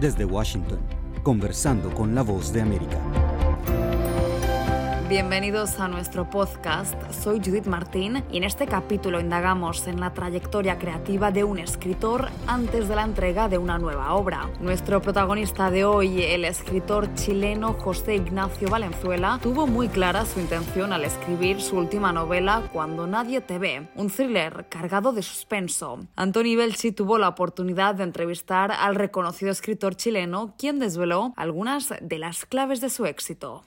Desde 0.00 0.24
Washington, 0.24 0.78
conversando 1.24 1.92
con 1.92 2.14
la 2.14 2.22
voz 2.22 2.52
de 2.52 2.60
América. 2.60 3.27
Bienvenidos 5.08 5.80
a 5.80 5.88
nuestro 5.88 6.28
podcast. 6.28 6.94
Soy 7.12 7.38
Judith 7.38 7.64
Martín 7.64 8.22
y 8.30 8.36
en 8.36 8.44
este 8.44 8.66
capítulo 8.66 9.18
indagamos 9.18 9.86
en 9.86 10.00
la 10.00 10.12
trayectoria 10.12 10.78
creativa 10.78 11.30
de 11.30 11.44
un 11.44 11.58
escritor 11.58 12.28
antes 12.46 12.90
de 12.90 12.94
la 12.94 13.04
entrega 13.04 13.48
de 13.48 13.56
una 13.56 13.78
nueva 13.78 14.12
obra. 14.12 14.50
Nuestro 14.60 15.00
protagonista 15.00 15.70
de 15.70 15.86
hoy, 15.86 16.22
el 16.22 16.44
escritor 16.44 17.14
chileno 17.14 17.72
José 17.72 18.16
Ignacio 18.16 18.68
Valenzuela, 18.68 19.40
tuvo 19.42 19.66
muy 19.66 19.88
clara 19.88 20.26
su 20.26 20.40
intención 20.40 20.92
al 20.92 21.06
escribir 21.06 21.62
su 21.62 21.78
última 21.78 22.12
novela 22.12 22.68
Cuando 22.70 23.06
nadie 23.06 23.40
te 23.40 23.58
ve, 23.58 23.88
un 23.94 24.10
thriller 24.10 24.66
cargado 24.68 25.14
de 25.14 25.22
suspenso. 25.22 26.00
Antoni 26.16 26.54
Belchi 26.54 26.92
tuvo 26.92 27.16
la 27.16 27.28
oportunidad 27.28 27.94
de 27.94 28.04
entrevistar 28.04 28.72
al 28.72 28.94
reconocido 28.94 29.50
escritor 29.50 29.96
chileno, 29.96 30.54
quien 30.58 30.78
desveló 30.78 31.32
algunas 31.38 31.94
de 31.98 32.18
las 32.18 32.44
claves 32.44 32.82
de 32.82 32.90
su 32.90 33.06
éxito. 33.06 33.64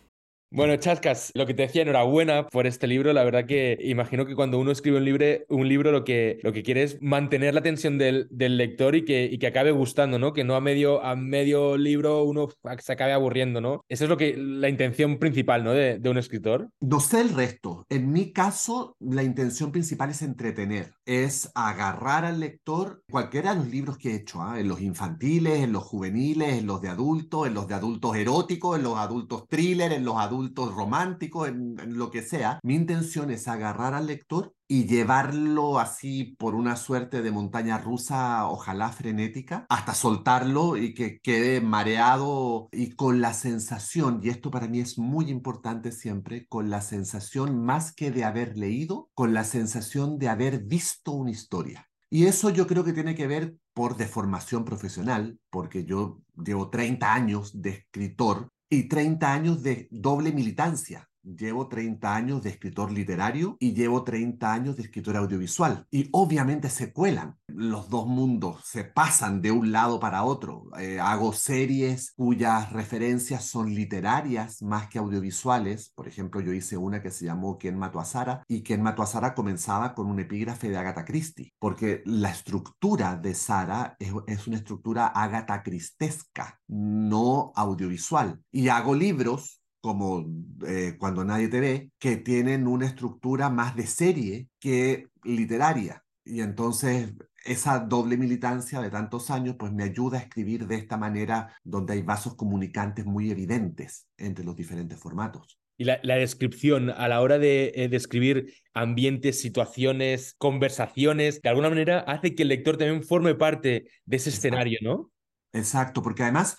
Bueno, 0.54 0.76
Chascas, 0.76 1.32
lo 1.34 1.46
que 1.46 1.54
te 1.54 1.62
decía, 1.62 1.84
enhorabuena 1.84 2.46
por 2.48 2.68
este 2.68 2.86
libro. 2.86 3.14
La 3.14 3.24
verdad 3.24 3.46
que 3.46 3.78
imagino 3.80 4.26
que 4.26 4.36
cuando 4.36 4.60
uno 4.60 4.72
escribe 4.72 4.98
un, 4.98 5.06
libro, 5.06 5.26
un 5.48 5.70
libro 5.70 5.94
lo 5.94 6.04
que, 6.04 6.40
lo 6.44 6.52
que 6.52 6.62
quiere 6.62 6.84
es 6.84 7.02
mantener 7.02 7.54
la 7.54 7.62
atención 7.62 7.98
del, 7.98 8.28
del 8.32 8.58
lector 8.58 8.98
y 8.98 9.06
que, 9.06 9.30
y 9.32 9.38
que 9.38 9.48
acabe 9.48 9.72
gustando, 9.72 10.20
¿no? 10.20 10.34
Que 10.34 10.44
no 10.44 10.56
a 10.56 10.60
medio, 10.60 11.02
a 11.06 11.16
medio 11.16 11.78
libro 11.78 12.26
uno 12.26 12.50
se 12.80 12.92
acabe 12.92 13.14
aburriendo, 13.14 13.62
¿no? 13.62 13.86
Esa 13.88 14.04
es 14.04 14.10
lo 14.10 14.18
que, 14.18 14.36
la 14.36 14.68
intención 14.68 15.20
principal, 15.20 15.64
¿no? 15.64 15.72
De, 15.72 16.00
de 16.00 16.10
un 16.10 16.18
escritor. 16.18 16.68
No 16.82 17.00
sé 17.00 17.22
el 17.22 17.30
resto. 17.30 17.86
En 17.88 18.12
mi 18.12 18.34
caso, 18.34 18.98
la 19.00 19.24
intención 19.24 19.72
principal 19.72 20.10
es 20.10 20.22
entretener, 20.22 20.96
es 21.06 21.50
agarrar 21.56 22.26
al 22.26 22.42
lector, 22.42 23.04
cualquiera 23.10 23.52
de 23.52 23.60
los 23.62 23.70
libros 23.70 23.98
que 23.98 24.12
he 24.12 24.16
hecho, 24.16 24.42
¿ah? 24.42 24.60
en 24.60 24.68
los 24.68 24.82
infantiles, 24.82 25.62
en 25.62 25.72
los 25.72 25.84
juveniles, 25.84 26.56
en 26.56 26.68
los 26.68 26.82
de 26.82 26.90
adultos, 26.90 27.48
en 27.48 27.54
los 27.54 27.70
de 27.70 27.76
adultos 27.76 28.18
eróticos, 28.18 28.78
en 28.78 28.84
los 28.84 28.98
adultos 28.98 29.48
thriller, 29.48 29.94
en 29.94 30.04
los 30.04 30.18
adultos 30.18 30.41
románticos, 30.56 31.48
en, 31.48 31.80
en, 31.80 31.98
lo 31.98 32.12
que 32.12 32.22
sea. 32.22 32.60
Mi 32.64 32.76
intención 32.76 33.32
es 33.32 33.48
agarrar 33.48 33.94
al 33.94 34.08
lector 34.08 34.54
y 34.68 34.86
llevarlo 34.88 35.80
así 35.80 36.36
por 36.40 36.56
una 36.56 36.78
suerte 36.78 37.22
de 37.22 37.32
montaña 37.32 37.78
rusa, 37.78 38.48
ojalá 38.48 38.90
frenética, 38.90 39.66
hasta 39.70 39.94
soltarlo 39.94 40.78
y 40.78 40.94
que 40.94 41.20
quede 41.20 41.60
mareado 41.60 42.70
y 42.72 42.92
con 42.92 43.20
la 43.20 43.34
sensación, 43.34 44.22
y 44.24 44.30
esto 44.30 44.50
para 44.50 44.70
mí 44.70 44.80
es 44.80 44.98
muy 44.98 45.30
importante 45.30 45.92
siempre, 45.92 46.48
con 46.48 46.70
la 46.70 46.80
sensación 46.80 47.64
más 47.64 47.94
que 47.94 48.12
de 48.12 48.24
haber 48.24 48.58
leído, 48.58 49.10
con 49.14 49.34
la 49.34 49.44
sensación 49.44 50.18
de 50.18 50.30
haber 50.30 50.64
visto 50.64 51.12
una 51.12 51.32
historia. 51.32 51.90
Y 52.10 52.26
eso 52.26 52.50
yo 52.50 52.68
creo 52.68 52.84
que 52.84 52.94
tiene 52.94 53.16
que 53.16 53.28
ver 53.28 53.56
por 53.74 53.96
deformación 53.96 54.66
profesional, 54.66 55.40
porque 55.50 55.86
yo 55.86 56.22
llevo 56.36 56.70
30 56.70 57.14
años 57.14 57.62
de 57.62 57.70
escritor 57.70 58.52
y 58.72 58.88
30 58.88 59.32
años 59.32 59.62
de 59.62 59.88
doble 59.92 60.32
militancia. 60.32 61.11
Llevo 61.24 61.68
30 61.68 62.16
años 62.16 62.42
de 62.42 62.50
escritor 62.50 62.92
literario 62.92 63.58
y 63.60 63.74
llevo 63.74 64.04
30 64.04 64.52
años 64.52 64.76
de 64.76 64.84
escritor 64.84 65.18
audiovisual. 65.18 65.86
Y 65.92 66.10
obviamente 66.12 66.70
se 66.70 66.92
cuelan. 66.92 67.38
Los 67.48 67.90
dos 67.90 68.08
mundos 68.08 68.62
se 68.66 68.84
pasan 68.84 69.42
de 69.42 69.52
un 69.52 69.72
lado 69.72 70.00
para 70.00 70.24
otro. 70.24 70.64
Eh, 70.80 71.00
hago 71.00 71.34
series 71.34 72.12
cuyas 72.14 72.72
referencias 72.72 73.46
son 73.46 73.74
literarias 73.74 74.62
más 74.62 74.88
que 74.88 75.00
audiovisuales. 75.00 75.92
Por 75.96 76.08
ejemplo, 76.08 76.42
yo 76.42 76.54
hice 76.54 76.78
una 76.78 77.02
que 77.02 77.12
se 77.12 77.26
llamó 77.26 77.58
¿Quién 77.58 77.78
mató 77.78 78.00
a 78.00 78.06
Sara? 78.06 78.44
Y 78.48 78.64
¿Quién 78.64 78.82
mató 78.82 79.04
a 79.04 79.08
Sara? 79.08 79.36
comenzaba 79.36 79.94
con 79.94 80.08
un 80.08 80.20
epígrafe 80.20 80.70
de 80.70 80.78
Agatha 80.78 81.06
Christie. 81.06 81.54
Porque 81.60 82.02
la 82.06 82.32
estructura 82.32 83.16
de 83.16 83.36
Sara 83.36 83.96
es, 84.00 84.48
una 84.48 84.58
estructura 84.58 85.08
Agatha 85.08 85.62
Cristesca, 85.62 86.60
no 86.68 87.52
audiovisual. 87.56 88.42
Y 88.52 88.70
hago 88.70 88.96
libros 88.96 89.61
como 89.82 90.26
eh, 90.68 90.96
Cuando 91.00 91.26
nadie 91.26 91.48
te 91.48 91.60
ve, 91.60 91.92
que 92.00 92.18
tienen 92.18 92.68
una 92.68 92.86
estructura 92.86 93.50
más 93.50 93.76
de 93.76 93.88
serie 93.88 94.48
que 94.60 95.08
literaria. 95.24 96.04
Y 96.24 96.42
entonces 96.42 97.14
esa 97.44 97.80
doble 97.80 98.18
militancia 98.18 98.80
de 98.82 98.92
tantos 98.92 99.32
años 99.32 99.56
pues 99.58 99.72
me 99.72 99.84
ayuda 99.84 100.20
a 100.20 100.22
escribir 100.22 100.68
de 100.68 100.76
esta 100.76 100.98
manera 100.98 101.56
donde 101.64 101.94
hay 101.94 102.04
vasos 102.04 102.36
comunicantes 102.36 103.06
muy 103.06 103.32
evidentes 103.32 104.08
entre 104.18 104.46
los 104.46 104.56
diferentes 104.56 105.00
formatos. 105.00 105.58
Y 105.78 105.86
la, 105.86 106.00
la, 106.04 106.16
descripción 106.16 106.92
a 106.92 107.08
la 107.08 107.22
hora 107.22 107.40
de 107.40 107.72
eh, 107.76 107.90
describir 107.90 108.54
ambientes, 108.76 109.42
situaciones, 109.42 110.36
conversaciones, 110.38 111.42
de 111.42 111.50
alguna 111.50 111.70
manera 111.70 112.02
hace 112.02 112.36
que 112.36 112.44
el 112.44 112.50
lector 112.50 112.78
también 112.78 113.02
forme 113.04 113.34
parte 113.34 113.86
de 114.06 114.18
ese 114.18 114.30
Exacto. 114.30 114.48
escenario, 114.48 114.78
¿no? 114.84 115.12
Exacto, 115.54 116.04
porque 116.04 116.22
además 116.22 116.58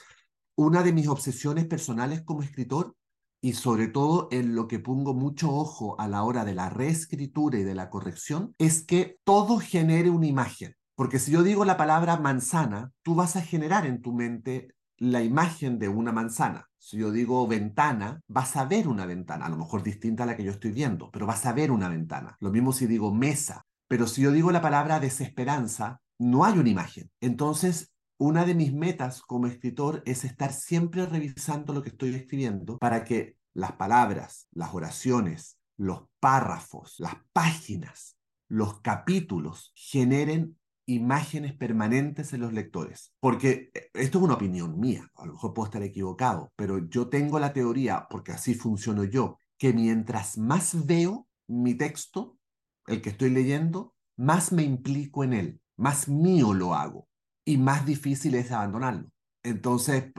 una 0.56 0.82
de 0.82 0.92
mis 0.92 1.06
obsesiones 1.06 1.66
personales 1.66 2.22
como 2.22 2.42
escritor 2.42 2.96
y 3.42 3.54
sobre 3.54 3.88
todo 3.88 4.28
en 4.30 4.54
lo 4.54 4.68
que 4.68 4.78
pongo 4.78 5.14
mucho 5.14 5.52
ojo 5.52 6.00
a 6.00 6.06
la 6.06 6.22
hora 6.22 6.44
de 6.44 6.54
la 6.54 6.70
reescritura 6.70 7.58
y 7.58 7.64
de 7.64 7.74
la 7.74 7.90
corrección, 7.90 8.54
es 8.56 8.84
que 8.84 9.18
todo 9.24 9.58
genere 9.58 10.10
una 10.10 10.28
imagen. 10.28 10.76
Porque 10.94 11.18
si 11.18 11.32
yo 11.32 11.42
digo 11.42 11.64
la 11.64 11.76
palabra 11.76 12.16
manzana, 12.18 12.92
tú 13.02 13.16
vas 13.16 13.34
a 13.34 13.42
generar 13.42 13.84
en 13.84 14.00
tu 14.00 14.12
mente 14.12 14.68
la 14.96 15.22
imagen 15.22 15.80
de 15.80 15.88
una 15.88 16.12
manzana. 16.12 16.68
Si 16.78 16.98
yo 16.98 17.10
digo 17.10 17.46
ventana, 17.48 18.20
vas 18.28 18.56
a 18.56 18.64
ver 18.64 18.86
una 18.86 19.06
ventana, 19.06 19.46
a 19.46 19.48
lo 19.48 19.56
mejor 19.56 19.82
distinta 19.82 20.22
a 20.22 20.26
la 20.26 20.36
que 20.36 20.44
yo 20.44 20.52
estoy 20.52 20.70
viendo, 20.70 21.10
pero 21.10 21.26
vas 21.26 21.44
a 21.44 21.52
ver 21.52 21.72
una 21.72 21.88
ventana. 21.88 22.36
Lo 22.38 22.50
mismo 22.50 22.72
si 22.72 22.86
digo 22.86 23.12
mesa. 23.12 23.64
Pero 23.88 24.06
si 24.06 24.22
yo 24.22 24.30
digo 24.30 24.52
la 24.52 24.62
palabra 24.62 25.00
desesperanza, 25.00 26.00
no 26.18 26.44
hay 26.44 26.58
una 26.58 26.70
imagen. 26.70 27.10
Entonces, 27.20 27.91
una 28.22 28.44
de 28.44 28.54
mis 28.54 28.72
metas 28.72 29.20
como 29.20 29.48
escritor 29.48 30.00
es 30.06 30.24
estar 30.24 30.52
siempre 30.52 31.04
revisando 31.06 31.72
lo 31.72 31.82
que 31.82 31.88
estoy 31.88 32.14
escribiendo 32.14 32.78
para 32.78 33.02
que 33.02 33.36
las 33.52 33.72
palabras, 33.72 34.46
las 34.52 34.72
oraciones, 34.72 35.58
los 35.76 36.04
párrafos, 36.20 36.94
las 36.98 37.16
páginas, 37.32 38.16
los 38.48 38.80
capítulos 38.80 39.72
generen 39.74 40.56
imágenes 40.86 41.52
permanentes 41.54 42.32
en 42.32 42.42
los 42.42 42.52
lectores. 42.52 43.12
Porque 43.18 43.72
eh, 43.74 43.90
esto 43.94 44.18
es 44.18 44.24
una 44.24 44.34
opinión 44.34 44.78
mía, 44.78 45.10
a 45.16 45.26
lo 45.26 45.32
mejor 45.32 45.52
puedo 45.52 45.66
estar 45.66 45.82
equivocado, 45.82 46.52
pero 46.54 46.78
yo 46.88 47.08
tengo 47.08 47.40
la 47.40 47.52
teoría, 47.52 48.06
porque 48.08 48.30
así 48.30 48.54
funciono 48.54 49.02
yo, 49.02 49.36
que 49.58 49.72
mientras 49.72 50.38
más 50.38 50.86
veo 50.86 51.26
mi 51.48 51.74
texto, 51.74 52.38
el 52.86 53.02
que 53.02 53.10
estoy 53.10 53.30
leyendo, 53.30 53.96
más 54.16 54.52
me 54.52 54.62
implico 54.62 55.24
en 55.24 55.32
él, 55.32 55.60
más 55.76 56.06
mío 56.06 56.54
lo 56.54 56.76
hago 56.76 57.08
y 57.44 57.56
más 57.56 57.86
difícil 57.86 58.34
es 58.34 58.50
abandonarlo. 58.52 59.08
Entonces, 59.42 60.12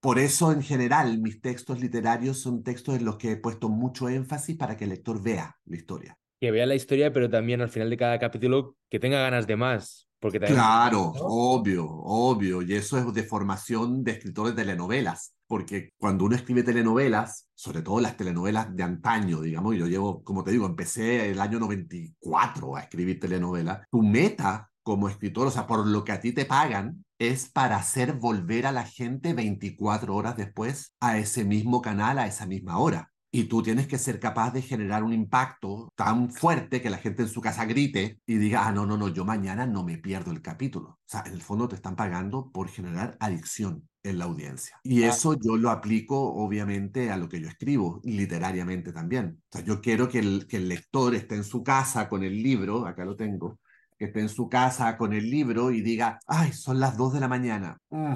por 0.00 0.18
eso 0.18 0.52
en 0.52 0.62
general 0.62 1.18
mis 1.20 1.40
textos 1.40 1.80
literarios 1.80 2.40
son 2.40 2.62
textos 2.62 2.96
en 2.96 3.04
los 3.04 3.16
que 3.16 3.32
he 3.32 3.36
puesto 3.36 3.68
mucho 3.68 4.08
énfasis 4.08 4.56
para 4.56 4.76
que 4.76 4.84
el 4.84 4.90
lector 4.90 5.22
vea 5.22 5.56
la 5.64 5.76
historia. 5.76 6.16
Que 6.40 6.50
vea 6.50 6.66
la 6.66 6.74
historia, 6.74 7.12
pero 7.12 7.28
también 7.28 7.60
al 7.60 7.68
final 7.68 7.90
de 7.90 7.96
cada 7.98 8.18
capítulo 8.18 8.76
que 8.88 8.98
tenga 8.98 9.20
ganas 9.20 9.46
de 9.46 9.56
más. 9.56 10.08
Porque. 10.18 10.38
Claro, 10.38 11.12
obvio, 11.16 11.86
obvio. 11.86 12.62
Y 12.62 12.74
eso 12.74 12.98
es 12.98 13.12
de 13.12 13.22
formación 13.22 14.04
de 14.04 14.12
escritores 14.12 14.54
de 14.54 14.62
telenovelas. 14.62 15.34
Porque 15.46 15.92
cuando 15.98 16.26
uno 16.26 16.36
escribe 16.36 16.62
telenovelas, 16.62 17.48
sobre 17.54 17.82
todo 17.82 18.00
las 18.00 18.16
telenovelas 18.16 18.74
de 18.74 18.82
antaño, 18.82 19.40
digamos, 19.40 19.76
yo 19.76 19.86
llevo, 19.86 20.22
como 20.22 20.44
te 20.44 20.52
digo, 20.52 20.66
empecé 20.66 21.30
el 21.30 21.40
año 21.40 21.58
94 21.58 22.76
a 22.76 22.82
escribir 22.82 23.18
telenovelas, 23.18 23.80
tu 23.90 24.02
meta 24.02 24.69
como 24.90 25.08
escritor, 25.08 25.46
o 25.46 25.52
sea, 25.52 25.68
por 25.68 25.86
lo 25.86 26.02
que 26.02 26.10
a 26.10 26.20
ti 26.20 26.32
te 26.32 26.44
pagan, 26.44 27.04
es 27.16 27.48
para 27.48 27.76
hacer 27.76 28.14
volver 28.14 28.66
a 28.66 28.72
la 28.72 28.84
gente 28.84 29.34
24 29.34 30.12
horas 30.16 30.36
después 30.36 30.96
a 30.98 31.16
ese 31.16 31.44
mismo 31.44 31.80
canal, 31.80 32.18
a 32.18 32.26
esa 32.26 32.44
misma 32.44 32.78
hora. 32.78 33.12
Y 33.30 33.44
tú 33.44 33.62
tienes 33.62 33.86
que 33.86 33.98
ser 33.98 34.18
capaz 34.18 34.50
de 34.50 34.62
generar 34.62 35.04
un 35.04 35.12
impacto 35.12 35.92
tan 35.94 36.32
fuerte 36.32 36.82
que 36.82 36.90
la 36.90 36.98
gente 36.98 37.22
en 37.22 37.28
su 37.28 37.40
casa 37.40 37.66
grite 37.66 38.18
y 38.26 38.38
diga, 38.38 38.66
ah, 38.66 38.72
no, 38.72 38.84
no, 38.84 38.96
no, 38.96 39.06
yo 39.06 39.24
mañana 39.24 39.64
no 39.64 39.84
me 39.84 39.96
pierdo 39.96 40.32
el 40.32 40.42
capítulo. 40.42 40.88
O 40.88 40.98
sea, 41.06 41.22
en 41.24 41.34
el 41.34 41.42
fondo 41.42 41.68
te 41.68 41.76
están 41.76 41.94
pagando 41.94 42.50
por 42.50 42.68
generar 42.68 43.16
adicción 43.20 43.88
en 44.02 44.18
la 44.18 44.24
audiencia. 44.24 44.80
Y 44.82 45.04
eso 45.04 45.36
yo 45.40 45.56
lo 45.56 45.70
aplico 45.70 46.34
obviamente 46.34 47.12
a 47.12 47.16
lo 47.16 47.28
que 47.28 47.40
yo 47.40 47.46
escribo, 47.46 48.00
literariamente 48.02 48.92
también. 48.92 49.40
O 49.52 49.56
sea, 49.56 49.64
yo 49.64 49.80
quiero 49.80 50.08
que 50.08 50.18
el, 50.18 50.48
que 50.48 50.56
el 50.56 50.68
lector 50.68 51.14
esté 51.14 51.36
en 51.36 51.44
su 51.44 51.62
casa 51.62 52.08
con 52.08 52.24
el 52.24 52.42
libro, 52.42 52.88
acá 52.88 53.04
lo 53.04 53.14
tengo, 53.14 53.60
que 54.00 54.06
esté 54.06 54.20
en 54.20 54.30
su 54.30 54.48
casa 54.48 54.96
con 54.96 55.12
el 55.12 55.30
libro 55.30 55.70
y 55.70 55.82
diga, 55.82 56.18
ay, 56.26 56.52
son 56.52 56.80
las 56.80 56.96
2 56.96 57.12
de 57.12 57.20
la 57.20 57.28
mañana. 57.28 57.76
Mm. 57.90 58.14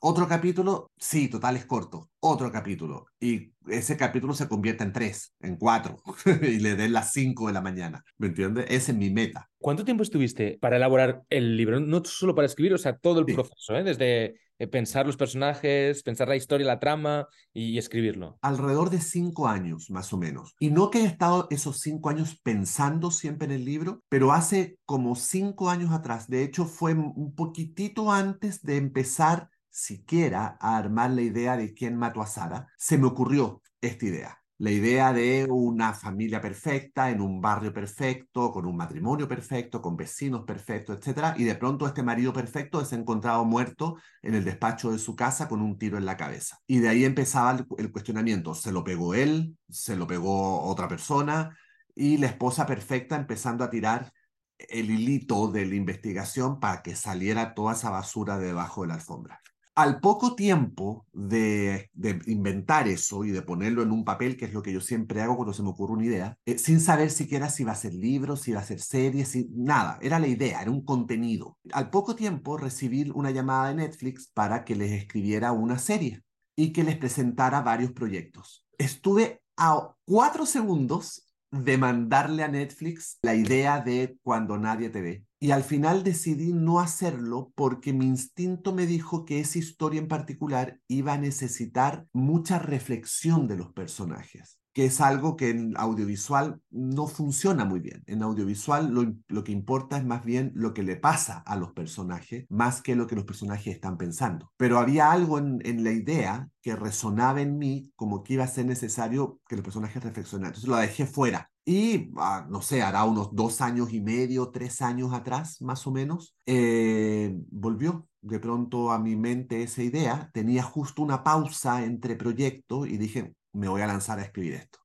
Otro 0.00 0.28
capítulo, 0.28 0.92
sí, 0.96 1.28
total 1.28 1.56
es 1.56 1.64
corto. 1.66 2.08
Otro 2.20 2.52
capítulo. 2.52 3.06
Y 3.18 3.50
ese 3.66 3.96
capítulo 3.96 4.32
se 4.34 4.46
convierte 4.46 4.84
en 4.84 4.92
tres, 4.92 5.34
en 5.40 5.56
cuatro, 5.56 5.96
y 6.42 6.60
le 6.60 6.76
den 6.76 6.92
las 6.92 7.12
5 7.12 7.48
de 7.48 7.52
la 7.52 7.60
mañana. 7.60 8.04
¿Me 8.18 8.28
entiendes? 8.28 8.66
Esa 8.68 8.92
es 8.92 8.98
mi 8.98 9.10
meta. 9.10 9.50
¿Cuánto 9.58 9.84
tiempo 9.84 10.04
estuviste 10.04 10.56
para 10.60 10.76
elaborar 10.76 11.22
el 11.30 11.56
libro? 11.56 11.80
No 11.80 12.04
solo 12.04 12.34
para 12.36 12.46
escribir, 12.46 12.74
o 12.74 12.78
sea, 12.78 12.96
todo 12.96 13.18
el 13.20 13.26
Sí. 13.26 13.32
proceso, 13.32 13.74
¿eh? 13.74 13.82
Desde 13.82 14.36
pensar 14.70 15.06
los 15.06 15.16
personajes, 15.16 16.02
pensar 16.02 16.28
la 16.28 16.36
historia, 16.36 16.66
la 16.66 16.80
trama 16.80 17.26
y 17.52 17.78
escribirlo. 17.78 18.38
Alrededor 18.42 18.90
de 18.90 19.00
cinco 19.00 19.48
años, 19.48 19.90
más 19.90 20.12
o 20.12 20.16
menos. 20.16 20.54
Y 20.58 20.70
no 20.70 20.90
que 20.90 21.00
he 21.00 21.06
estado 21.06 21.48
esos 21.50 21.80
cinco 21.80 22.08
años 22.10 22.38
pensando 22.42 23.10
siempre 23.10 23.46
en 23.46 23.52
el 23.52 23.64
libro, 23.64 24.02
pero 24.08 24.32
hace 24.32 24.78
como 24.84 25.16
cinco 25.16 25.70
años 25.70 25.92
atrás, 25.92 26.28
de 26.28 26.42
hecho 26.42 26.64
fue 26.66 26.94
un 26.94 27.34
poquitito 27.34 28.12
antes 28.12 28.62
de 28.62 28.76
empezar 28.76 29.50
siquiera 29.70 30.56
a 30.60 30.76
armar 30.76 31.10
la 31.10 31.22
idea 31.22 31.56
de 31.56 31.74
quién 31.74 31.96
mató 31.96 32.22
a 32.22 32.26
Sara, 32.26 32.68
se 32.78 32.96
me 32.96 33.06
ocurrió 33.06 33.60
esta 33.80 34.06
idea. 34.06 34.43
La 34.58 34.70
idea 34.70 35.12
de 35.12 35.46
una 35.50 35.92
familia 35.94 36.40
perfecta, 36.40 37.10
en 37.10 37.20
un 37.20 37.40
barrio 37.40 37.72
perfecto, 37.72 38.52
con 38.52 38.66
un 38.66 38.76
matrimonio 38.76 39.26
perfecto, 39.26 39.82
con 39.82 39.96
vecinos 39.96 40.44
perfectos, 40.44 40.96
etc. 40.96 41.34
Y 41.36 41.44
de 41.44 41.56
pronto 41.56 41.86
este 41.88 42.04
marido 42.04 42.32
perfecto 42.32 42.80
es 42.80 42.92
encontrado 42.92 43.44
muerto 43.44 43.96
en 44.22 44.34
el 44.36 44.44
despacho 44.44 44.92
de 44.92 45.00
su 45.00 45.16
casa 45.16 45.48
con 45.48 45.60
un 45.60 45.76
tiro 45.76 45.98
en 45.98 46.06
la 46.06 46.16
cabeza. 46.16 46.60
Y 46.68 46.78
de 46.78 46.88
ahí 46.88 47.04
empezaba 47.04 47.66
el, 47.78 47.90
cuestionamiento. 47.90 48.54
¿Se 48.54 48.70
lo 48.70 48.84
pegó 48.84 49.14
él? 49.14 49.56
¿Se 49.68 49.96
lo 49.96 50.06
pegó 50.06 50.62
otra 50.62 50.86
persona? 50.86 51.58
Y 51.94 52.18
la 52.18 52.28
esposa 52.28 52.64
perfecta 52.64 53.16
empezando 53.16 53.64
a 53.64 53.70
tirar 53.70 54.12
el 54.58 54.90
hilito 54.90 55.48
de 55.50 55.66
la 55.66 55.74
investigación 55.74 56.60
para 56.60 56.82
que 56.82 56.94
saliera 56.94 57.54
toda 57.54 57.72
esa 57.74 57.90
basura 57.90 58.38
debajo 58.38 58.82
de 58.82 58.88
la 58.88 58.94
alfombra. 58.94 59.40
Al 59.76 59.98
poco 59.98 60.36
tiempo 60.36 61.04
de, 61.12 61.90
inventar 62.26 62.86
eso 62.86 63.24
y 63.24 63.30
de 63.30 63.42
ponerlo 63.42 63.82
en 63.82 63.90
un 63.90 64.04
papel, 64.04 64.36
que 64.36 64.44
es 64.44 64.52
lo 64.52 64.62
que 64.62 64.72
yo 64.72 64.80
siempre 64.80 65.20
hago 65.20 65.34
cuando 65.34 65.52
se 65.52 65.64
me 65.64 65.70
ocurre 65.70 65.94
una 65.94 66.04
idea, 66.04 66.38
eh, 66.46 66.58
sin 66.58 66.80
saber 66.80 67.10
siquiera 67.10 67.50
si 67.50 67.64
va 67.64 67.72
a 67.72 67.76
ser 67.76 67.92
libro, 67.92 68.36
si 68.36 68.52
va 68.52 68.60
a 68.60 68.64
ser 68.64 68.80
serie, 68.80 69.24
si, 69.24 69.48
nada, 69.52 69.98
era 70.00 70.20
la 70.20 70.28
idea, 70.28 70.62
era 70.62 70.70
un 70.70 70.84
contenido. 70.84 71.58
Al 71.72 71.90
poco 71.90 72.14
tiempo 72.14 72.56
recibí 72.56 73.10
una 73.14 73.32
llamada 73.32 73.68
de 73.68 73.74
Netflix 73.74 74.28
para 74.32 74.64
que 74.64 74.76
les 74.76 74.92
escribiera 74.92 75.50
una 75.50 75.78
serie 75.78 76.22
y 76.54 76.72
que 76.72 76.84
les 76.84 76.96
presentara 76.96 77.60
varios 77.60 77.90
proyectos. 77.90 78.64
Estuve 78.78 79.42
a 79.56 79.94
cuatro 80.04 80.46
segundos 80.46 81.33
de 81.62 81.78
mandarle 81.78 82.42
a 82.42 82.48
Netflix 82.48 83.18
la 83.22 83.34
idea 83.34 83.80
de 83.80 84.18
cuando 84.22 84.58
nadie 84.58 84.90
te 84.90 85.00
ve. 85.00 85.24
Y 85.38 85.52
al 85.52 85.62
final 85.62 86.02
decidí 86.02 86.52
no 86.52 86.80
hacerlo 86.80 87.52
porque 87.54 87.92
mi 87.92 88.06
instinto 88.06 88.72
me 88.72 88.86
dijo 88.86 89.24
que 89.24 89.40
esa 89.40 89.58
historia 89.58 90.00
en 90.00 90.08
particular 90.08 90.80
iba 90.88 91.12
a 91.12 91.18
necesitar 91.18 92.06
mucha 92.12 92.58
reflexión 92.58 93.46
de 93.46 93.56
los 93.56 93.72
personajes 93.72 94.58
que 94.74 94.86
es 94.86 95.00
algo 95.00 95.36
que 95.36 95.50
en 95.50 95.74
audiovisual 95.76 96.60
no 96.70 97.06
funciona 97.06 97.64
muy 97.64 97.80
bien. 97.80 98.02
En 98.06 98.22
audiovisual 98.22 98.92
lo, 98.92 99.14
lo, 99.28 99.44
que 99.44 99.52
importa 99.52 99.96
es 99.96 100.04
más 100.04 100.24
bien 100.24 100.50
lo 100.54 100.74
que 100.74 100.82
le 100.82 100.96
pasa 100.96 101.38
a 101.46 101.56
los 101.56 101.72
personajes, 101.72 102.44
más 102.50 102.82
que 102.82 102.96
lo 102.96 103.06
que 103.06 103.14
los 103.14 103.24
personajes 103.24 103.74
están 103.74 103.96
pensando. 103.96 104.52
Pero 104.56 104.78
había 104.78 105.12
algo 105.12 105.38
en, 105.38 105.60
en 105.64 105.84
la 105.84 105.92
idea 105.92 106.50
que 106.60 106.74
resonaba 106.74 107.40
en 107.40 107.56
mí 107.56 107.92
como 107.94 108.24
que 108.24 108.34
iba 108.34 108.44
a 108.44 108.48
ser 108.48 108.66
necesario 108.66 109.40
que 109.48 109.56
los 109.56 109.64
personajes 109.64 110.02
reflexionaran. 110.02 110.50
Entonces 110.50 110.68
lo 110.68 110.76
dejé 110.76 111.06
fuera. 111.06 111.50
Y, 111.64 112.10
ah, 112.18 112.46
no 112.50 112.60
sé, 112.60 112.82
hará 112.82 113.04
unos 113.04 113.34
dos 113.34 113.60
años 113.60 113.92
y 113.92 114.00
medio, 114.00 114.50
tres 114.50 114.82
años 114.82 115.14
atrás, 115.14 115.62
más 115.62 115.86
o 115.86 115.92
menos, 115.92 116.36
eh, 116.46 117.34
volvió 117.50 118.06
de 118.24 118.40
pronto 118.40 118.90
a 118.90 118.98
mi 118.98 119.16
mente 119.16 119.62
esa 119.62 119.82
idea. 119.82 120.30
Tenía 120.32 120.62
justo 120.62 121.02
una 121.02 121.22
pausa 121.22 121.84
entre 121.84 122.16
proyectos 122.16 122.88
y 122.88 122.96
dije, 122.96 123.34
me 123.52 123.68
voy 123.68 123.82
a 123.82 123.86
lanzar 123.86 124.18
a 124.18 124.22
escribir 124.22 124.54
esto. 124.54 124.78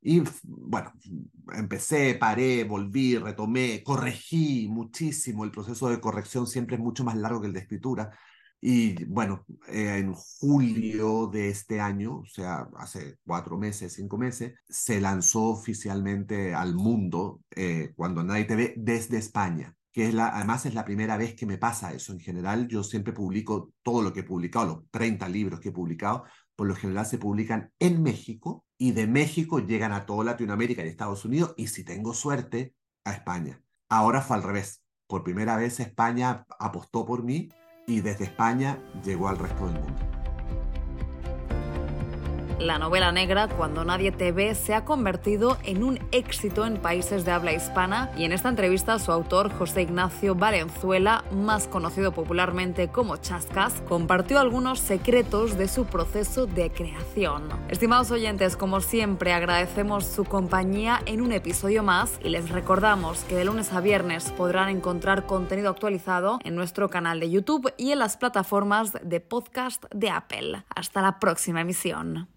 Y 0.00 0.22
bueno, 0.42 0.92
empecé, 1.54 2.14
paré, 2.14 2.64
volví, 2.64 3.16
retomé, 3.18 3.82
corregí 3.82 4.68
muchísimo. 4.68 5.44
El 5.44 5.50
proceso 5.50 5.88
de 5.88 6.00
corrección 6.00 6.46
siempre 6.46 6.76
es 6.76 6.82
mucho 6.82 7.04
más 7.04 7.16
largo 7.16 7.40
que 7.40 7.48
el 7.48 7.52
de 7.54 7.60
escritura. 7.60 8.10
Y 8.60 9.04
bueno, 9.06 9.44
eh, 9.68 9.98
en 9.98 10.14
julio 10.14 11.26
de 11.28 11.48
este 11.50 11.80
año, 11.80 12.18
o 12.20 12.26
sea, 12.26 12.68
hace 12.76 13.18
cuatro 13.26 13.58
meses, 13.58 13.94
cinco 13.94 14.16
meses, 14.18 14.54
se 14.68 15.00
lanzó 15.00 15.44
oficialmente 15.44 16.54
al 16.54 16.74
mundo 16.74 17.42
eh, 17.50 17.92
cuando 17.96 18.22
nadie 18.24 18.44
te 18.44 18.56
ve 18.56 18.74
desde 18.76 19.18
España 19.18 19.74
que 19.94 20.08
es 20.08 20.12
la, 20.12 20.30
además 20.30 20.66
es 20.66 20.74
la 20.74 20.84
primera 20.84 21.16
vez 21.16 21.36
que 21.36 21.46
me 21.46 21.56
pasa 21.56 21.92
eso. 21.92 22.12
En 22.12 22.18
general, 22.18 22.66
yo 22.66 22.82
siempre 22.82 23.12
publico 23.12 23.72
todo 23.84 24.02
lo 24.02 24.12
que 24.12 24.20
he 24.20 24.24
publicado, 24.24 24.66
los 24.66 24.90
30 24.90 25.28
libros 25.28 25.60
que 25.60 25.68
he 25.68 25.72
publicado, 25.72 26.24
por 26.56 26.66
lo 26.66 26.74
general 26.74 27.06
se 27.06 27.16
publican 27.16 27.72
en 27.78 28.02
México 28.02 28.66
y 28.76 28.90
de 28.90 29.06
México 29.06 29.60
llegan 29.60 29.92
a 29.92 30.04
toda 30.04 30.24
Latinoamérica 30.24 30.84
y 30.84 30.88
Estados 30.88 31.24
Unidos 31.24 31.54
y 31.56 31.68
si 31.68 31.84
tengo 31.84 32.12
suerte, 32.12 32.74
a 33.04 33.12
España. 33.12 33.62
Ahora 33.88 34.20
fue 34.20 34.36
al 34.36 34.42
revés. 34.42 34.82
Por 35.06 35.22
primera 35.22 35.56
vez 35.56 35.78
España 35.78 36.44
apostó 36.58 37.06
por 37.06 37.22
mí 37.22 37.50
y 37.86 38.00
desde 38.00 38.24
España 38.24 38.82
llegó 39.04 39.28
al 39.28 39.38
resto 39.38 39.66
del 39.66 39.80
mundo. 39.80 40.13
La 42.64 42.78
novela 42.78 43.12
negra 43.12 43.46
Cuando 43.46 43.84
nadie 43.84 44.10
te 44.10 44.32
ve 44.32 44.54
se 44.54 44.72
ha 44.72 44.86
convertido 44.86 45.58
en 45.64 45.84
un 45.84 45.98
éxito 46.12 46.64
en 46.64 46.78
países 46.78 47.26
de 47.26 47.30
habla 47.30 47.52
hispana 47.52 48.10
y 48.16 48.24
en 48.24 48.32
esta 48.32 48.48
entrevista 48.48 48.98
su 48.98 49.12
autor 49.12 49.52
José 49.52 49.82
Ignacio 49.82 50.34
Valenzuela, 50.34 51.24
más 51.30 51.68
conocido 51.68 52.12
popularmente 52.12 52.88
como 52.88 53.18
Chascas, 53.18 53.82
compartió 53.86 54.40
algunos 54.40 54.78
secretos 54.78 55.58
de 55.58 55.68
su 55.68 55.84
proceso 55.84 56.46
de 56.46 56.70
creación. 56.70 57.50
Estimados 57.68 58.10
oyentes, 58.10 58.56
como 58.56 58.80
siempre 58.80 59.34
agradecemos 59.34 60.06
su 60.06 60.24
compañía 60.24 61.02
en 61.04 61.20
un 61.20 61.32
episodio 61.32 61.82
más 61.82 62.18
y 62.24 62.30
les 62.30 62.48
recordamos 62.48 63.24
que 63.24 63.36
de 63.36 63.44
lunes 63.44 63.74
a 63.74 63.82
viernes 63.82 64.30
podrán 64.30 64.70
encontrar 64.70 65.26
contenido 65.26 65.68
actualizado 65.68 66.38
en 66.42 66.54
nuestro 66.54 66.88
canal 66.88 67.20
de 67.20 67.28
YouTube 67.28 67.74
y 67.76 67.92
en 67.92 67.98
las 67.98 68.16
plataformas 68.16 68.92
de 69.02 69.20
podcast 69.20 69.84
de 69.94 70.08
Apple. 70.08 70.64
Hasta 70.74 71.02
la 71.02 71.18
próxima 71.18 71.60
emisión. 71.60 72.30